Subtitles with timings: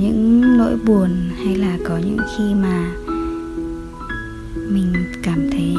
[0.00, 1.10] những nỗi buồn
[1.44, 2.92] hay là có những khi mà
[4.70, 5.74] mình cảm thấy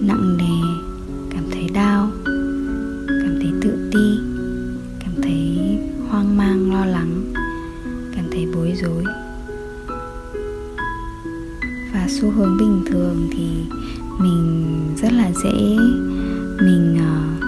[0.00, 0.82] nặng nề
[1.30, 2.10] cảm thấy đau
[3.08, 4.18] cảm thấy tự ti
[5.00, 5.58] cảm thấy
[6.08, 7.32] hoang mang lo lắng
[8.16, 9.04] cảm thấy bối rối.
[11.92, 13.48] Và xu hướng bình thường thì
[14.20, 14.64] mình
[15.02, 15.76] rất là dễ
[16.62, 17.44] mình uh,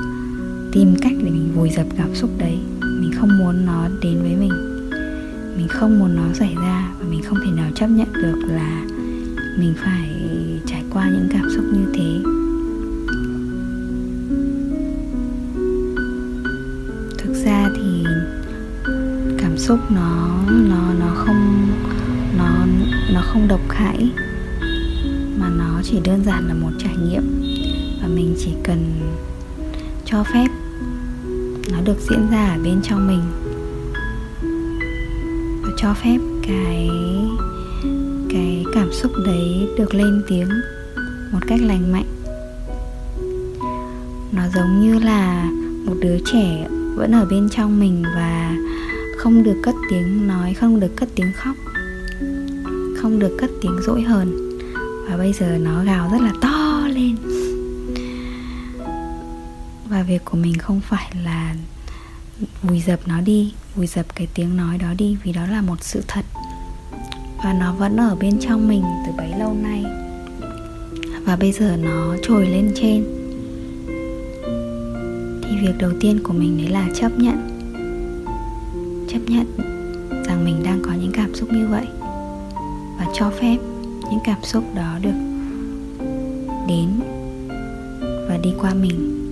[0.73, 2.59] tìm cách để mình vùi dập cảm xúc đấy.
[2.81, 4.68] Mình không muốn nó đến với mình
[5.59, 8.83] mình không muốn nó xảy ra và mình không thể nào chấp nhận được là
[9.59, 10.11] mình phải
[10.67, 12.31] trải qua những cảm xúc như thế.
[17.19, 18.05] Thực ra thì
[19.39, 21.69] cảm xúc nó nó nó không,
[22.39, 22.67] nó
[23.15, 24.11] nó không độc hại,
[25.39, 27.43] mà nó chỉ đơn giản là một trải nghiệm
[28.03, 29.01] và mình chỉ cần
[30.05, 30.49] cho phép
[31.73, 33.48] nó được diễn ra ở bên trong mình
[35.81, 36.91] cho phép cái
[38.31, 40.49] cái cảm xúc đấy được lên tiếng
[41.33, 42.07] một cách lành mạnh.
[44.33, 45.51] Nó giống như là
[45.85, 48.57] một đứa trẻ vẫn ở bên trong mình và
[49.19, 51.57] không được cất tiếng nói, không được cất tiếng khóc,
[53.03, 54.59] không được cất tiếng dỗi hờn.
[55.09, 57.17] Và bây giờ nó gào rất là to lên.
[59.89, 61.55] Và việc của mình không phải là
[62.63, 65.77] vùi dập nó đi vùi dập cái tiếng nói đó đi vì đó là một
[65.81, 66.25] sự thật.
[67.45, 69.85] Và nó vẫn ở bên trong mình từ bấy lâu nay.
[71.25, 73.05] Và bây giờ nó trồi lên trên.
[75.43, 77.49] Thì việc đầu tiên của mình đấy là chấp nhận.
[79.09, 79.47] Chấp nhận
[80.25, 81.87] rằng mình đang có những cảm xúc như vậy.
[82.99, 83.57] Và cho phép
[84.11, 85.15] những cảm xúc đó được
[86.69, 86.89] đến
[88.29, 89.28] và đi qua mình.